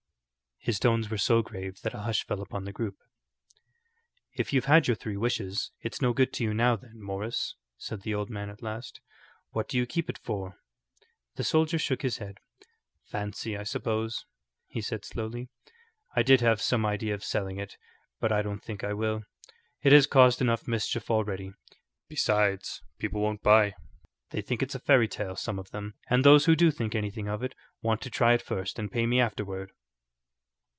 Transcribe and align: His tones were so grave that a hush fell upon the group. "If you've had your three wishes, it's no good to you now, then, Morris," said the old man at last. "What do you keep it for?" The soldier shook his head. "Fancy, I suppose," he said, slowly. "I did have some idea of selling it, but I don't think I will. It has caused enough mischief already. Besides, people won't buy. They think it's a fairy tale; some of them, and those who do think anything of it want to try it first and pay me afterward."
His 0.63 0.77
tones 0.77 1.09
were 1.09 1.17
so 1.17 1.41
grave 1.41 1.81
that 1.81 1.95
a 1.95 2.01
hush 2.01 2.23
fell 2.23 2.39
upon 2.39 2.65
the 2.65 2.71
group. 2.71 2.95
"If 4.37 4.53
you've 4.53 4.65
had 4.65 4.85
your 4.87 4.93
three 4.93 5.17
wishes, 5.17 5.71
it's 5.79 6.03
no 6.03 6.13
good 6.13 6.31
to 6.33 6.43
you 6.43 6.53
now, 6.53 6.75
then, 6.75 7.01
Morris," 7.01 7.55
said 7.79 8.03
the 8.03 8.13
old 8.13 8.29
man 8.29 8.47
at 8.51 8.61
last. 8.61 9.01
"What 9.49 9.67
do 9.67 9.75
you 9.77 9.87
keep 9.87 10.07
it 10.07 10.19
for?" 10.19 10.57
The 11.33 11.43
soldier 11.43 11.79
shook 11.79 12.03
his 12.03 12.17
head. 12.19 12.37
"Fancy, 13.05 13.57
I 13.57 13.63
suppose," 13.63 14.23
he 14.67 14.81
said, 14.81 15.03
slowly. 15.03 15.49
"I 16.15 16.21
did 16.21 16.41
have 16.41 16.61
some 16.61 16.85
idea 16.85 17.15
of 17.15 17.23
selling 17.23 17.57
it, 17.57 17.75
but 18.19 18.31
I 18.31 18.43
don't 18.43 18.63
think 18.63 18.83
I 18.83 18.93
will. 18.93 19.23
It 19.81 19.93
has 19.93 20.05
caused 20.05 20.41
enough 20.41 20.67
mischief 20.67 21.09
already. 21.09 21.53
Besides, 22.07 22.83
people 22.99 23.21
won't 23.21 23.41
buy. 23.41 23.73
They 24.29 24.43
think 24.43 24.61
it's 24.61 24.75
a 24.75 24.79
fairy 24.79 25.07
tale; 25.07 25.35
some 25.35 25.57
of 25.57 25.71
them, 25.71 25.95
and 26.07 26.23
those 26.23 26.45
who 26.45 26.55
do 26.55 26.69
think 26.69 26.93
anything 26.93 27.27
of 27.27 27.41
it 27.41 27.55
want 27.81 27.99
to 28.01 28.11
try 28.11 28.33
it 28.33 28.43
first 28.43 28.77
and 28.77 28.91
pay 28.91 29.07
me 29.07 29.19
afterward." 29.19 29.71